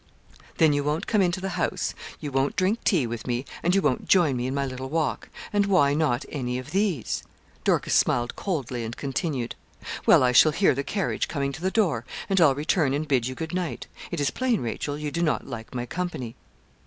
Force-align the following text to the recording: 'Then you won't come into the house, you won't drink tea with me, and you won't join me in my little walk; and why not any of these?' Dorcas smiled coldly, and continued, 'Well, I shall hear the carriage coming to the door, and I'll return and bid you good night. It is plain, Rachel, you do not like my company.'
'Then 0.57 0.73
you 0.73 0.83
won't 0.83 1.05
come 1.05 1.21
into 1.21 1.39
the 1.39 1.49
house, 1.49 1.93
you 2.19 2.31
won't 2.31 2.55
drink 2.55 2.83
tea 2.83 3.05
with 3.05 3.27
me, 3.27 3.45
and 3.61 3.75
you 3.75 3.83
won't 3.83 4.07
join 4.07 4.35
me 4.35 4.47
in 4.47 4.53
my 4.55 4.65
little 4.65 4.89
walk; 4.89 5.29
and 5.53 5.67
why 5.67 5.93
not 5.93 6.25
any 6.29 6.57
of 6.57 6.71
these?' 6.71 7.21
Dorcas 7.63 7.93
smiled 7.93 8.35
coldly, 8.35 8.83
and 8.83 8.97
continued, 8.97 9.53
'Well, 10.07 10.23
I 10.23 10.31
shall 10.31 10.53
hear 10.53 10.73
the 10.73 10.81
carriage 10.83 11.27
coming 11.27 11.51
to 11.51 11.61
the 11.61 11.69
door, 11.69 12.03
and 12.31 12.41
I'll 12.41 12.55
return 12.55 12.95
and 12.95 13.07
bid 13.07 13.27
you 13.27 13.35
good 13.35 13.53
night. 13.53 13.85
It 14.09 14.19
is 14.19 14.31
plain, 14.31 14.61
Rachel, 14.61 14.97
you 14.97 15.11
do 15.11 15.21
not 15.21 15.45
like 15.45 15.75
my 15.75 15.85
company.' 15.85 16.33